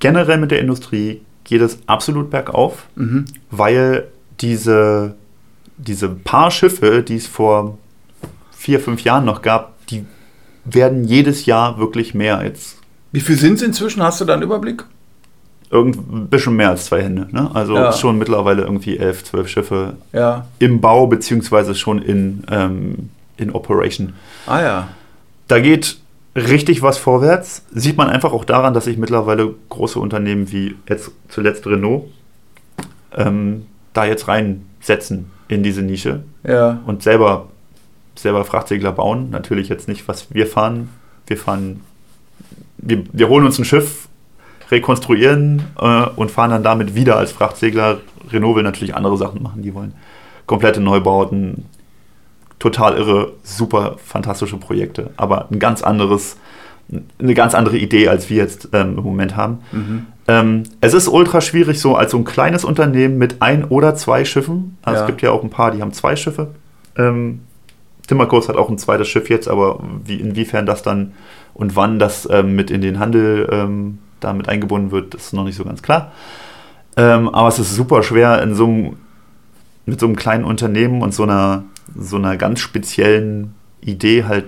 [0.00, 3.24] generell mit der Industrie geht es absolut bergauf, Mhm.
[3.50, 4.08] weil
[4.40, 5.14] diese,
[5.76, 7.78] diese paar Schiffe, die es vor
[8.52, 10.04] vier, fünf Jahren noch gab, die
[10.64, 12.42] werden jedes Jahr wirklich mehr.
[12.44, 12.78] Jetzt
[13.12, 14.02] Wie viel sind es inzwischen?
[14.02, 14.84] Hast du da einen Überblick?
[15.70, 17.26] irgend, ein bisschen mehr als zwei Hände.
[17.32, 17.50] Ne?
[17.52, 17.92] Also Ja.
[17.92, 20.46] schon mittlerweile irgendwie elf, zwölf Schiffe Ja.
[20.60, 24.12] im Bau beziehungsweise schon in, ähm, in Operation.
[24.46, 24.88] Ah ja.
[25.48, 25.96] Da geht
[26.34, 27.64] richtig was vorwärts.
[27.72, 32.04] Sieht man einfach auch daran, dass sich mittlerweile große Unternehmen wie jetzt zuletzt Renault
[33.16, 36.80] ähm, da jetzt reinsetzen in diese Nische Ja.
[36.86, 37.48] und selber,
[38.16, 39.30] selber Frachtsegler bauen.
[39.30, 40.88] Natürlich jetzt nicht, was wir fahren.
[41.26, 41.80] Wir fahren,
[42.78, 44.08] wir, wir holen uns ein Schiff,
[44.70, 47.98] rekonstruieren äh, und fahren dann damit wieder als Frachtsegler.
[48.30, 49.62] Renault will natürlich andere Sachen machen.
[49.62, 49.94] Die wollen
[50.46, 51.66] komplette Neubauten,
[52.64, 56.38] total irre, super fantastische Projekte, aber ein ganz anderes,
[57.18, 59.58] eine ganz andere Idee, als wir jetzt ähm, im Moment haben.
[60.26, 64.24] Ähm, es ist ultra schwierig, so als so ein kleines Unternehmen mit ein oder zwei
[64.24, 64.78] Schiffen.
[64.82, 65.02] Also Ja.
[65.02, 66.52] es gibt ja auch ein paar, die haben zwei Schiffe.
[66.96, 67.40] Ähm,
[68.06, 71.12] Timmerkurs hat auch ein zweites Schiff jetzt, aber wie, inwiefern das dann
[71.52, 75.56] und wann das ähm, mit in den Handel ähm, damit eingebunden wird, ist noch nicht
[75.56, 76.12] so ganz klar.
[76.96, 78.96] Ähm, aber es ist super schwer, in so einem,
[79.84, 81.64] mit so einem kleinen Unternehmen und so einer,
[81.96, 84.46] so einer ganz speziellen Idee halt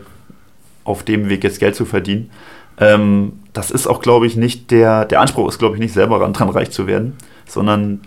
[0.85, 2.31] auf dem Weg jetzt Geld zu verdienen.
[2.79, 6.21] Ähm, das ist auch, glaube ich, nicht der, der Anspruch ist, glaube ich, nicht selber
[6.21, 7.15] ran, dran reich zu werden,
[7.47, 8.03] sondern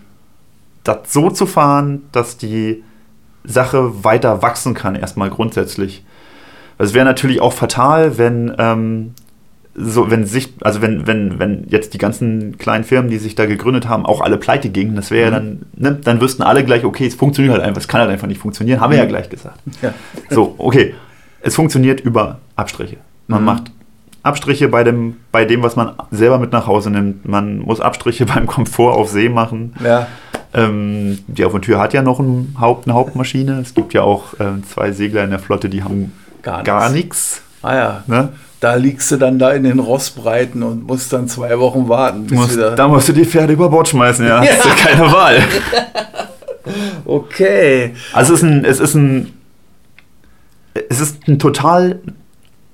[0.84, 2.82] das so zu fahren, dass die
[3.44, 6.04] Sache weiter wachsen kann, erstmal grundsätzlich.
[6.78, 9.14] Es wäre natürlich auch fatal, wenn, ähm,
[9.74, 13.46] so, wenn sich, also wenn, wenn, wenn jetzt die ganzen kleinen Firmen, die sich da
[13.46, 16.84] gegründet haben, auch alle pleite gingen, das wäre ja dann, ne, dann wüssten alle gleich,
[16.84, 19.28] okay, es funktioniert halt einfach, es kann halt einfach nicht funktionieren, haben wir ja gleich
[19.30, 19.60] gesagt.
[19.80, 19.94] Ja.
[20.28, 20.94] So, okay.
[21.40, 22.96] Es funktioniert über Abstriche.
[23.28, 23.46] Man Mhm.
[23.46, 23.70] macht
[24.22, 27.26] Abstriche bei dem, bei dem, was man selber mit nach Hause nimmt.
[27.26, 29.72] Man muss Abstriche beim Komfort auf See machen.
[29.82, 30.06] Ja.
[30.52, 33.60] Ähm, die Aventur hat ja noch ein Haupt, eine Hauptmaschine.
[33.60, 36.96] Es gibt ja auch ähm, zwei Segler in der Flotte, die haben Gar gar nichts.
[36.96, 37.42] nichts.
[37.62, 38.04] Ah ja.
[38.08, 38.30] Ne?
[38.60, 42.26] Da liegst du dann da in den Rossbreiten und musst dann zwei Wochen warten.
[42.30, 44.40] Musst, da musst du die Pferde über Bord schmeißen, ja.
[44.40, 44.74] Hast du Ja.
[44.74, 45.42] keine Wahl.
[47.06, 47.94] okay.
[48.12, 49.32] Also es ist ein, es ist ein,
[50.88, 52.00] es ist ein total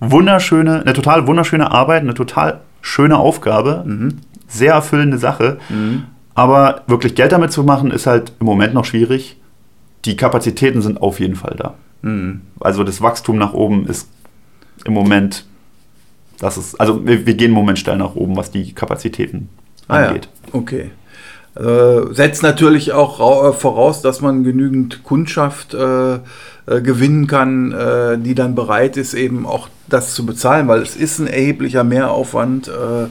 [0.00, 3.84] wunderschöne, eine total wunderschöne Arbeit, eine total schöne Aufgabe,
[4.48, 5.58] sehr erfüllende Sache.
[6.34, 9.36] Aber wirklich Geld damit zu machen, ist halt im Moment noch schwierig.
[10.04, 11.74] Die Kapazitäten sind auf jeden Fall da.
[12.02, 12.42] Mhm.
[12.60, 14.08] Also das Wachstum nach oben ist
[14.84, 15.46] im Moment,
[16.38, 19.48] das ist, also wir, wir gehen im Moment steil nach oben, was die Kapazitäten
[19.88, 20.28] Ah ja, angeht.
[20.52, 20.90] okay.
[21.54, 28.18] Äh, setzt natürlich auch äh, voraus, dass man genügend Kundschaft äh, äh, gewinnen kann, äh,
[28.18, 32.68] die dann bereit ist, eben auch das zu bezahlen, weil es ist ein erheblicher Mehraufwand,
[32.68, 33.06] äh,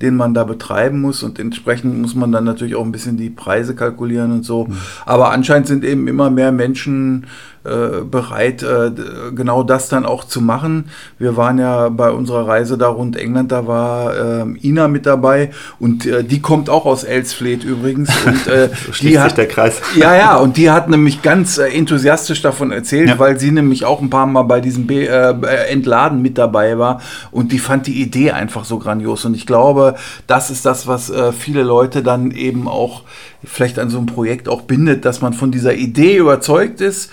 [0.00, 3.28] den man da betreiben muss und entsprechend muss man dann natürlich auch ein bisschen die
[3.28, 4.68] Preise kalkulieren und so.
[5.04, 7.26] Aber anscheinend sind eben immer mehr Menschen
[7.62, 8.90] bereit, äh,
[9.34, 10.90] genau das dann auch zu machen.
[11.18, 15.50] Wir waren ja bei unserer Reise da rund England, da war ähm, Ina mit dabei
[15.78, 18.10] und äh, die kommt auch aus Elsfleth übrigens.
[18.26, 19.80] Und, äh, So schließt sich der Kreis.
[19.96, 23.18] Ja, ja, und die hat nämlich ganz äh, enthusiastisch davon erzählt, Ja.
[23.18, 26.78] weil sie nämlich auch ein paar Mal bei diesem Be äh, äh, Entladen mit dabei
[26.78, 29.24] war und die fand die Idee einfach so grandios.
[29.24, 29.96] Und ich glaube,
[30.26, 33.02] das ist das, was äh, viele Leute dann eben auch
[33.42, 37.10] vielleicht an so einem Projekt auch bindet, dass man von dieser Idee überzeugt ist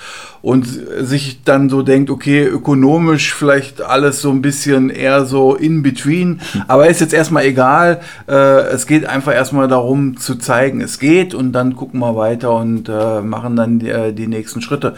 [0.48, 5.84] und sich dann so denkt, okay, ökonomisch vielleicht alles so ein bisschen eher so in
[5.84, 8.00] between, aber ist jetzt erstmal egal.
[8.30, 12.56] Äh, es geht einfach erstmal darum zu zeigen, es geht und dann gucken wir weiter
[12.56, 14.96] und äh, machen dann die, äh, die nächsten Schritte.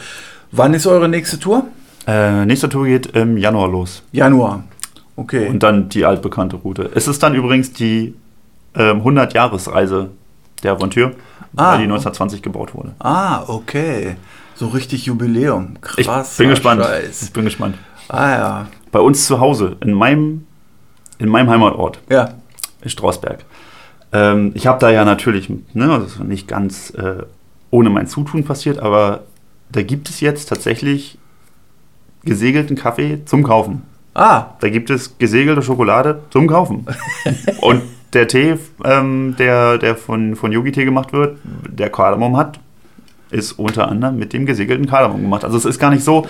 [0.52, 1.66] Wann ist eure nächste Tour?
[2.06, 4.04] Äh, nächste Tour geht im Januar los.
[4.12, 4.64] Januar.
[5.16, 5.48] Okay.
[5.48, 6.92] Und dann die altbekannte Route.
[6.94, 8.14] Es ist dann übrigens die
[8.76, 10.12] ähm, 100-Jahres-Reise
[10.62, 11.14] der Aventur.
[11.56, 11.72] Ah.
[11.72, 12.94] weil die 1920 gebaut wurde.
[13.00, 14.16] Ah, okay.
[14.60, 15.78] So richtig Jubiläum.
[15.96, 16.36] Ich Krass.
[16.36, 16.84] bin gespannt.
[16.84, 17.22] Scheiß.
[17.24, 17.78] Ich bin gespannt.
[18.10, 18.68] Ah ja.
[18.92, 20.46] Bei uns zu Hause, in meinem,
[21.18, 22.34] in meinem Heimatort, Ja.
[22.82, 23.46] in Strausberg.
[24.12, 27.24] Ähm, ich habe da ja natürlich, ne, das ist nicht ganz äh,
[27.72, 29.22] ohne mein Zutun passiert, aber
[29.72, 31.18] da gibt es jetzt tatsächlich
[32.26, 33.84] gesegelten Kaffee zum Kaufen.
[34.14, 36.86] Ah, Da gibt es gesegelte Schokolade zum Kaufen.
[37.62, 41.38] Und der Tee, ähm, der, der von, von Yogi Tee gemacht wird,
[41.70, 42.60] der Kardamom hat,
[43.32, 45.44] ist unter anderem mit dem gesegelten Kardamom gemacht.
[45.46, 46.26] Also es ist gar nicht so,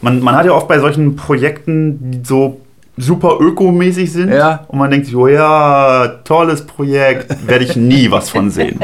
[0.00, 2.60] man, man hat ja oft bei solchen Projekten, die so
[2.96, 4.64] super ökomäßig sind Ja.
[4.68, 8.80] und man denkt sich, oh ja, tolles Projekt, werde ich nie was von sehen.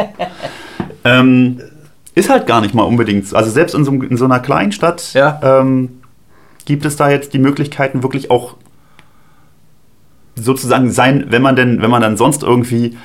[1.04, 1.60] ähm,
[2.14, 3.36] ist halt gar nicht mal unbedingt, so.
[3.36, 5.38] also selbst in so, in so einer kleinen Stadt Ja.
[5.42, 6.00] ähm,
[6.64, 8.54] gibt es da jetzt die Möglichkeiten, wirklich auch
[10.34, 12.96] sozusagen sein, wenn man denn, wenn man dann sonst irgendwie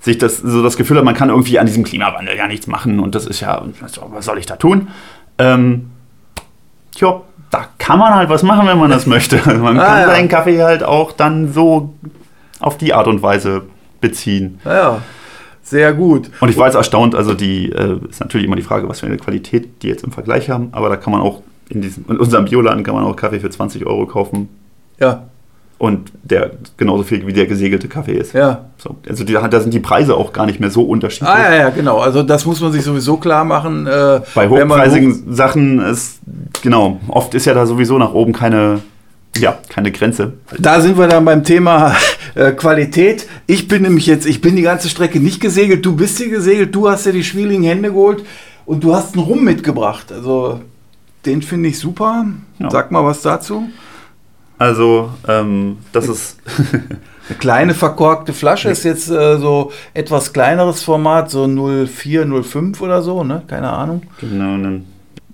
[0.00, 3.00] sich das, so das Gefühl hat, man kann irgendwie an diesem Klimawandel ja nichts machen
[3.00, 3.62] und das ist ja,
[4.10, 4.88] was soll ich da tun?
[5.38, 5.90] Ähm,
[6.94, 9.40] tja, da kann man halt was machen, wenn man das möchte.
[9.44, 10.06] Also man Ah, kann ja.
[10.08, 11.94] seinen Kaffee halt auch dann so
[12.60, 13.62] auf die Art und Weise
[14.00, 14.60] beziehen.
[14.64, 15.02] ja.
[15.62, 16.30] Sehr gut.
[16.40, 19.06] Und ich war jetzt erstaunt, also die äh, ist natürlich immer die Frage, was für
[19.06, 22.18] eine Qualität die jetzt im Vergleich haben, aber da kann man auch in diesem, in
[22.18, 24.48] unserem Bioladen kann man auch Kaffee für 20 Euro kaufen
[25.00, 25.24] Ja,
[25.78, 28.32] und der genauso viel wie der gesegelte Kaffee ist.
[28.32, 28.64] ja.
[28.78, 31.28] So, also die, da sind die Preise auch gar nicht mehr so unterschiedlich.
[31.28, 31.98] Ah, ja, ja, genau.
[31.98, 33.86] Also das muss man sich sowieso klar machen.
[33.86, 36.18] Äh, Bei hochpreisigen Sachen ist,
[36.62, 38.80] genau, oft ist ja da sowieso nach oben keine,
[39.36, 40.34] ja, keine Grenze.
[40.58, 41.94] Da sind wir dann beim Thema
[42.34, 43.26] äh, Qualität.
[43.46, 45.84] Ich bin nämlich jetzt, ich bin die ganze Strecke nicht gesegelt.
[45.84, 48.24] Du bist hier gesegelt, du hast dir die schwierigen Hände geholt
[48.66, 50.12] und du hast einen Rum mitgebracht.
[50.12, 50.60] Also
[51.24, 52.26] den finde ich super.
[52.58, 52.70] Ja.
[52.70, 53.64] Sag mal was dazu.
[54.58, 56.40] Also, ähm, das ist,
[57.28, 63.02] Eine kleine verkorkte Flasche ist jetzt äh, so etwas kleineres Format, so 04, 05 oder
[63.02, 63.42] so, ne?
[63.48, 64.02] Keine Ahnung.
[64.20, 64.80] genau,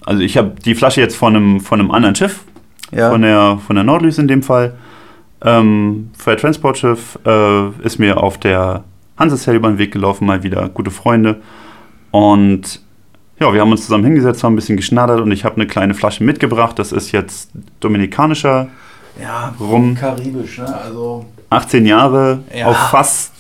[0.04, 2.40] also ich habe die Flasche jetzt von einem, von einem anderen Schiff,
[2.90, 3.10] Ja.
[3.10, 4.74] von der, von der Nordlys in dem Fall.
[5.44, 8.84] Ähm, Freight Transportschiff äh, ist mir auf der
[9.18, 11.40] Hansesail über den Weg gelaufen, mal wieder gute Freunde.
[12.10, 12.80] Und
[13.38, 15.94] ja, wir haben uns zusammen hingesetzt, haben ein bisschen geschnattert und ich habe eine kleine
[15.94, 16.78] Flasche mitgebracht.
[16.78, 18.68] Das ist jetzt dominikanischer
[19.20, 19.94] ja, Rum.
[19.94, 20.74] karibisch, ne?
[20.84, 22.66] Also 18 Jahre Ja.
[22.66, 23.30] auf Fass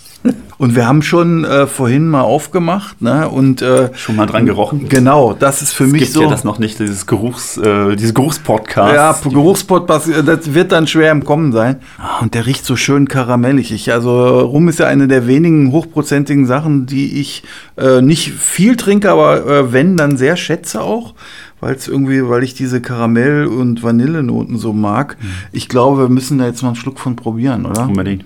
[0.58, 3.28] Und wir haben schon äh, vorhin mal aufgemacht, ne?
[3.28, 4.88] Und äh, schon mal dran gerochen.
[4.88, 6.22] genau, das ist für Es mich gibt so.
[6.22, 8.94] ja das noch nicht, dieses Geruchs, äh, diese Geruchspodcast.
[8.94, 10.06] Ja, Geruchspot, das
[10.54, 11.80] wird dann schwer im Kommen sein.
[12.20, 13.72] Und der riecht so schön karamellig.
[13.72, 17.42] Ich, also Rum ist ja eine der wenigen hochprozentigen Sachen, die ich
[17.76, 21.14] äh, nicht viel trinke, aber äh, wenn, dann sehr schätze auch.
[21.62, 25.16] Weil es irgendwie, weil ich diese Karamell- und Vanillenoten so mag.
[25.52, 27.86] Ich glaube, wir müssen da jetzt mal einen Schluck von probieren, oder?
[27.86, 28.24] Unbedingt.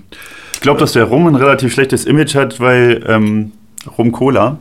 [0.54, 3.52] Ich glaube, dass der Rum ein relativ schlechtes Image hat, weil ähm,
[3.98, 4.56] Rum Cola.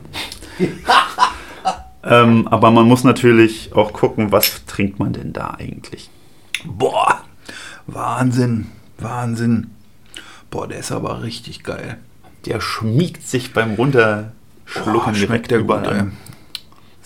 [2.04, 6.10] ähm, aber man muss natürlich auch gucken, was trinkt man denn da eigentlich?
[6.66, 7.22] Boah,
[7.86, 8.66] Wahnsinn,
[8.98, 9.68] Wahnsinn.
[10.50, 11.96] Boah, der ist aber richtig geil.
[12.44, 14.32] Der schmiegt sich beim Runterschlucken
[14.92, 16.12] Boah, schmeckt direkt der überall gut.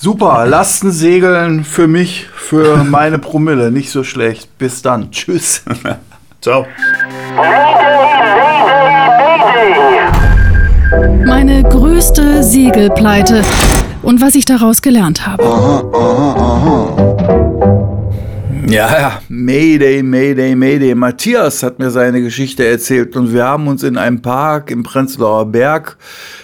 [0.02, 3.70] Super, Lasten segeln für mich, für meine Promille.
[3.70, 4.56] Nicht so schlecht.
[4.56, 5.10] Bis dann.
[5.10, 5.62] Tschüss.
[6.40, 6.64] Ciao.
[11.26, 13.42] Meine größte Segelpleite
[14.02, 15.44] und was ich daraus gelernt habe.
[18.66, 19.22] Ja, ja.
[19.28, 20.94] Mayday, Mayday, Mayday.
[20.94, 25.46] Matthias hat mir seine Geschichte erzählt und wir haben uns in einem Park im Prenzlauer
[25.46, 25.96] Berg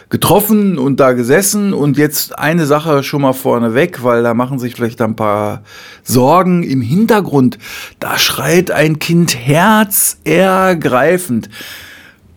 [0.09, 4.75] getroffen und da gesessen und jetzt eine Sache schon mal vorneweg, weil da machen sich
[4.75, 5.63] vielleicht ein paar
[6.03, 7.59] Sorgen im Hintergrund.
[7.99, 11.51] Da schreit ein Kind herzergreifend.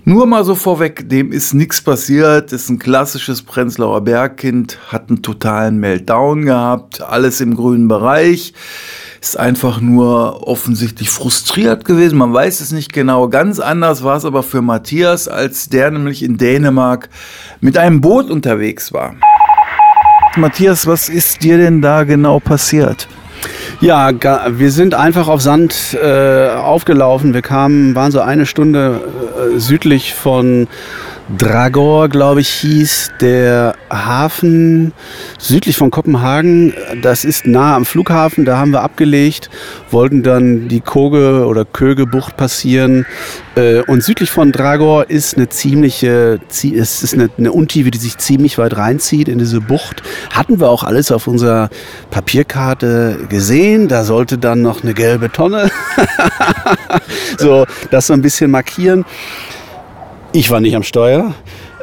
[0.09, 5.21] Nur mal so vorweg, dem ist nichts passiert, ist ein klassisches Prenzlauer Bergkind, hat einen
[5.21, 8.55] totalen Meltdown gehabt, alles im grünen Bereich,
[9.21, 13.29] ist einfach nur offensichtlich frustriert gewesen, man weiß es nicht genau.
[13.29, 17.09] Ganz anders war es aber für Matthias, als der nämlich in Dänemark
[17.61, 19.13] mit einem Boot unterwegs war.
[20.37, 23.07] Matthias, was ist dir denn da genau passiert?
[23.81, 24.11] Ja,
[24.49, 27.33] wir sind einfach auf Sand äh, aufgelaufen.
[27.33, 29.01] Wir kamen, waren so eine Stunde
[29.55, 30.67] äh, südlich von
[31.37, 34.93] Dragor, glaube ich, hieß der Hafen
[35.37, 36.73] südlich von Kopenhagen.
[37.03, 38.45] Das ist nah am Flughafen.
[38.45, 39.49] Da haben wir abgelegt,
[39.91, 43.05] wollten dann die Koge oder Köge-Bucht passieren.
[43.55, 47.99] Äh, und südlich von Dragor ist eine ziemliche, zie- es ist eine, eine Untiefe, die
[47.99, 50.01] sich ziemlich weit reinzieht in diese Bucht.
[50.33, 51.69] Hatten wir auch alles auf unserer
[52.09, 53.87] Papierkarte gesehen.
[53.87, 55.69] Da sollte dann noch eine gelbe Tonne,
[57.37, 59.05] so das so ein bisschen markieren.
[60.31, 61.33] Ich war nicht am Steuer.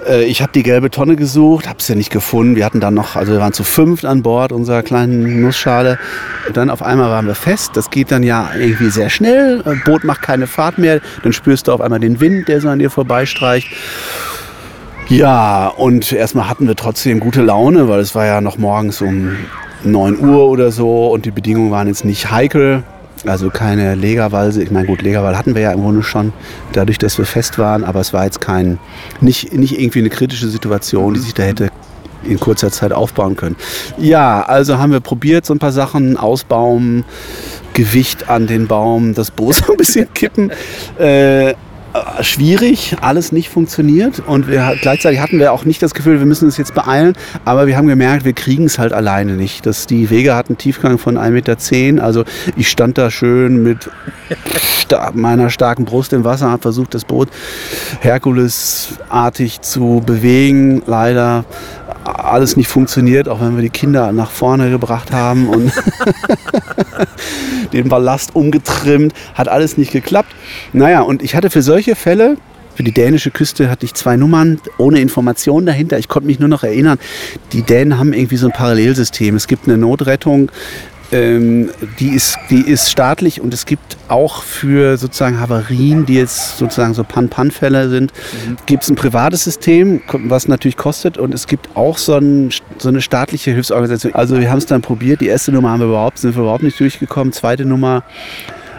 [0.09, 2.55] Äh, ich habe die gelbe Tonne gesucht, habe es ja nicht gefunden.
[2.55, 5.99] Wir hatten dann noch, also wir waren zu fünft an Bord unserer kleinen Nussschale.
[6.47, 7.73] Und dann auf einmal waren wir fest.
[7.75, 9.63] Das geht dann ja irgendwie sehr schnell.
[9.67, 11.01] Äh, Boot macht keine Fahrt mehr.
[11.25, 13.69] Dann spürst du auf einmal den Wind, der so an dir vorbeistreicht.
[15.09, 19.37] Ja, und erstmal hatten wir trotzdem gute Laune, weil es war ja noch morgens um
[19.85, 22.83] 9 Uhr oder so und die Bedingungen waren jetzt nicht heikel.
[23.27, 24.63] Also keine Legerwalse.
[24.63, 26.33] Ich meine, gut, Legerwall hatten wir ja im Grunde schon,
[26.73, 28.79] dadurch, dass wir fest waren, aber es war jetzt kein,
[29.21, 31.71] nicht, nicht irgendwie eine kritische Situation, die sich da hätte
[32.25, 33.57] in kurzer Zeit aufbauen können.
[33.99, 37.05] Ja, also haben wir probiert, so ein paar Sachen, Ausbauen,
[37.75, 40.51] Gewicht an den Baum, das Boot so ein bisschen kippen.
[40.99, 41.55] Äh,
[42.21, 46.47] schwierig, alles nicht funktioniert und wir, gleichzeitig hatten wir auch nicht das Gefühl, wir müssen
[46.47, 49.67] uns jetzt beeilen, aber wir haben gemerkt, wir kriegen es halt alleine nicht.
[49.67, 52.25] Dass die Wege hatten Tiefgang von 1,10 Meter, also
[52.57, 53.91] ich stand da schön mit
[55.15, 57.29] meiner starken Brust im Wasser, habe versucht, das Boot
[58.01, 60.83] Herkulesartig zu bewegen.
[60.87, 61.45] Leider
[62.07, 65.73] alles nicht funktioniert, auch wenn wir die Kinder nach vorne gebracht haben und
[67.73, 70.35] den Ballast umgetrimmt, hat alles nicht geklappt.
[70.73, 72.37] Naja, und ich hatte für solche Fälle
[72.77, 75.99] für die dänische Küste hatte ich zwei Nummern ohne Informationen dahinter.
[75.99, 76.99] Ich konnte mich nur noch erinnern,
[77.53, 79.35] die Dänen haben irgendwie so ein Parallelsystem.
[79.35, 80.53] Es gibt eine Notrettung
[81.13, 86.59] ähm, die, ist, die ist staatlich und es gibt auch für sozusagen Havarien, die jetzt
[86.59, 88.57] sozusagen so Pan-Pan-Fälle sind, mhm.
[88.67, 92.89] gibt es ein privates System, was natürlich kostet und es gibt auch so, ein, so
[92.89, 94.15] eine staatliche Hilfsorganisation.
[94.15, 96.63] Also wir haben es dann probiert, die erste Nummer haben wir überhaupt, sind wir überhaupt
[96.63, 98.03] nicht durchgekommen, zweite Nummer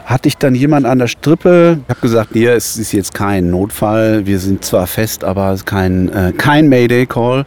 [0.08, 1.80] hatte ich dann jemand an der Strippe.
[1.84, 4.26] Ich habe gesagt, hier, es ist jetzt kein Notfall.
[4.26, 7.44] Wir sind zwar fest, aber es ist kein, äh, kein Mayday-Call,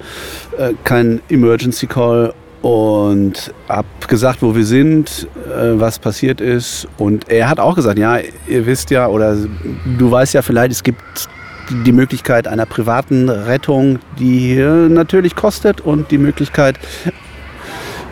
[0.58, 6.86] äh, kein Emergency-Call und habe gesagt, wo wir sind, äh, was passiert ist.
[6.98, 9.36] Und er hat auch gesagt, ja, ihr wisst ja, oder
[9.98, 11.28] du weißt ja vielleicht, es gibt
[11.86, 16.78] die Möglichkeit einer privaten Rettung, die natürlich kostet und die Möglichkeit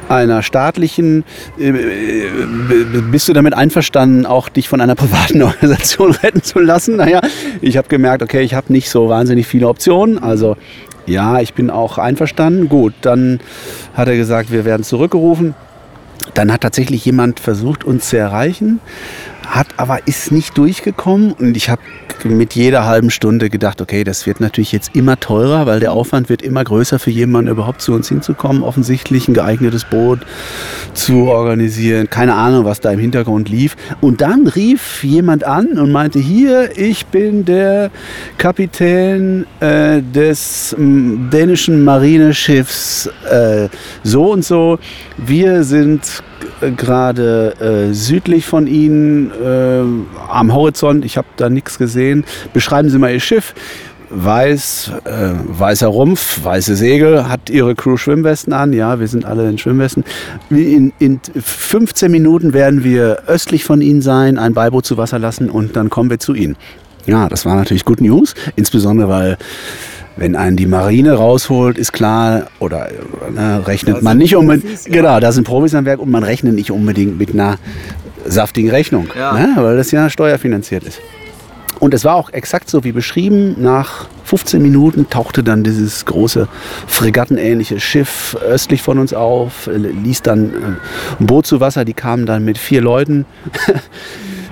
[0.09, 1.25] einer staatlichen,
[1.59, 2.31] äh, äh,
[3.11, 6.97] bist du damit einverstanden, auch dich von einer privaten Organisation retten zu lassen?
[6.97, 7.21] Naja,
[7.61, 10.19] ich habe gemerkt, okay, ich habe nicht so wahnsinnig viele Optionen.
[10.19, 10.57] Also
[11.07, 12.69] ja, ich bin auch einverstanden.
[12.69, 13.41] Gut, dann
[13.95, 15.55] hat er gesagt, wir werden zurückgerufen.
[16.35, 18.81] Dann hat tatsächlich jemand versucht, uns zu erreichen
[19.49, 21.83] hat aber ist nicht durchgekommen und ich habe
[22.25, 26.29] mit jeder halben Stunde gedacht, okay, das wird natürlich jetzt immer teurer, weil der Aufwand
[26.29, 30.21] wird immer größer für jemanden überhaupt zu uns hinzukommen, offensichtlich ein geeignetes Boot
[30.95, 32.11] zu organisieren.
[32.11, 33.77] Keine Ahnung, was da im Hintergrund lief.
[34.01, 37.91] Und dann rief jemand an und meinte, hier, ich bin der
[38.37, 43.69] Kapitän äh, des dänischen Marineschiffs äh,
[44.03, 44.79] so und so.
[45.17, 46.23] Wir sind
[46.77, 49.83] gerade äh, südlich von Ihnen äh,
[50.31, 51.05] am Horizont.
[51.05, 52.25] Ich habe da nichts gesehen.
[52.53, 53.55] Beschreiben Sie mal Ihr Schiff.
[54.11, 58.73] Weiß, äh, weißer Rumpf, weiße Segel, hat ihre Crew Schwimmwesten an.
[58.73, 60.03] Ja, wir sind alle in Schwimmwesten.
[60.49, 65.51] In, in 15 Minuten werden wir östlich von Ihnen sein, ein Beiboot zu Wasser lassen
[65.51, 66.57] und dann kommen wir zu Ihnen.
[67.05, 69.39] Ja, das war natürlich Good News, insbesondere weil
[70.19, 72.89] wenn einen die Marine rausholt, ist klar, oder
[73.33, 74.93] ne, rechnet man nicht unbedingt, ja.
[74.93, 77.57] genau, da sind Profis am Werk und man rechnet nicht unbedingt mit einer
[78.27, 79.33] saftigen Rechnung, ja.
[79.33, 81.01] ne, weil das ja steuerfinanziert ist.
[81.79, 83.55] Und es war auch exakt so wie beschrieben.
[83.59, 86.49] Nach 15 Minuten tauchte dann dieses große
[86.89, 91.85] fregattenähnliche Schiff östlich von uns auf, ließ dann äh, ein Boot zu Wasser.
[91.85, 93.27] Die kamen dann mit vier Leuten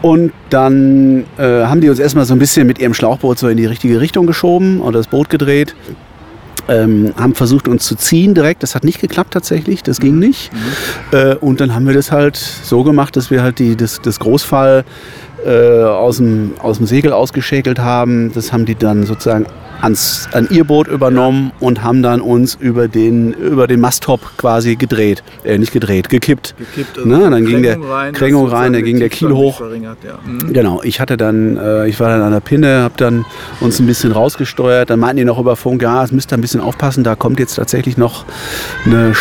[0.02, 3.56] Und dann äh, haben die uns erstmal so ein bisschen mit ihrem Schlauchboot so in
[3.56, 5.74] die richtige Richtung geschoben und das Boot gedreht.
[6.68, 8.62] Ähm, haben versucht uns zu ziehen direkt.
[8.62, 10.52] Das hat nicht geklappt tatsächlich, das ging nicht.
[10.52, 11.18] Mhm.
[11.18, 14.18] Äh, und dann haben wir das halt so gemacht, dass wir halt die, das, das
[14.18, 14.84] Großfall
[15.46, 18.32] äh, aus, dem, aus dem Segel ausgeschäkelt haben.
[18.32, 19.46] Das haben die dann sozusagen
[19.80, 24.76] ans, an ihr Boot übernommen und haben dann uns über den, über den Masttop quasi
[24.76, 25.22] gedreht.
[25.44, 26.54] Äh, nicht gedreht, gekippt.
[26.58, 27.30] gekippt also ne?
[27.30, 29.60] Dann ging der rein, Krängung rein, dann ging der Kiel hoch.
[29.60, 30.18] Ja.
[30.24, 30.52] Mhm.
[30.52, 33.24] Genau, ich hatte dann, äh, ich war dann an der Pinne, habe dann
[33.60, 34.90] uns ein bisschen rausgesteuert.
[34.90, 37.38] Dann meinten die noch über Funk, ja, es müsst ihr ein bisschen aufpassen, da kommt
[37.38, 38.24] jetzt tatsächlich noch
[38.84, 39.12] eine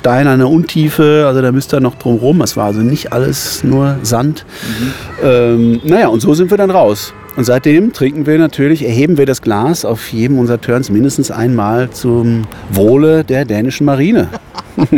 [0.00, 2.40] steinerne Untiefe, also da müsst ihr noch drum rum.
[2.40, 4.46] Es war also nicht alles nur Sand.
[4.66, 4.92] Mhm.
[5.22, 7.12] Ähm, naja, und so sind wir dann raus.
[7.36, 11.90] Und seitdem trinken wir natürlich, erheben wir das Glas auf jedem unserer Turns mindestens einmal
[11.90, 14.28] zum Wohle der dänischen Marine.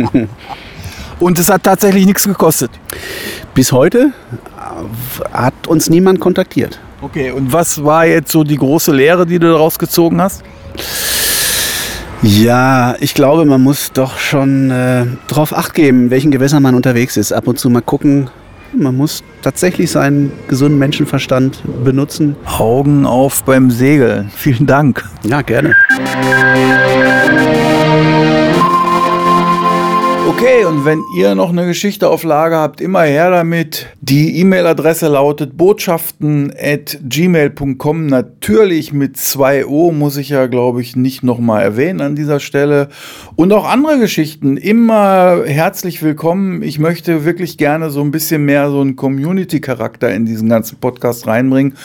[1.19, 2.71] Und es hat tatsächlich nichts gekostet.
[3.53, 4.11] Bis heute
[5.31, 6.79] hat uns niemand kontaktiert.
[7.01, 10.43] Okay, und was war jetzt so die große Lehre, die du daraus gezogen hast?
[12.23, 17.17] Ja, ich glaube, man muss doch schon äh, darauf acht geben, welchen Gewässern man unterwegs
[17.17, 17.33] ist.
[17.33, 18.29] Ab und zu mal gucken,
[18.73, 22.37] man muss tatsächlich seinen gesunden Menschenverstand benutzen.
[22.45, 24.31] Augen auf beim Segeln.
[24.33, 25.03] Vielen Dank.
[25.25, 25.75] Ja, gerne.
[30.43, 33.87] Okay, und wenn ihr noch eine Geschichte auf Lager habt, immer her damit.
[34.01, 38.05] Die E-Mail-Adresse lautet botschaften.gmail.com.
[38.07, 42.89] Natürlich mit 2 O, muss ich ja, glaube ich, nicht nochmal erwähnen an dieser Stelle.
[43.37, 46.61] Und auch andere Geschichten, immer herzlich willkommen.
[46.61, 51.25] Ich möchte wirklich gerne so ein bisschen mehr so einen Community-Charakter in diesen ganzen Podcast
[51.25, 51.77] reinbringen.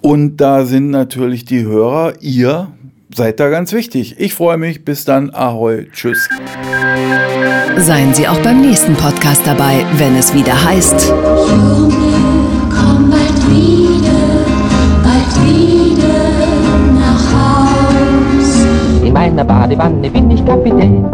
[0.00, 2.72] Und da sind natürlich die Hörer, ihr,
[3.14, 4.16] seid da ganz wichtig.
[4.18, 4.84] Ich freue mich.
[4.84, 5.32] Bis dann.
[5.32, 5.86] Ahoi.
[5.92, 6.28] Tschüss.
[7.76, 11.08] Seien Sie auch beim nächsten Podcast dabei, wenn es wieder heißt.
[11.08, 11.94] Junge,
[12.70, 14.10] komm bald wieder,
[15.02, 16.14] bald wieder
[16.94, 18.64] nach Haus.
[19.02, 21.06] In meiner Badewanne bin ich Kapitän.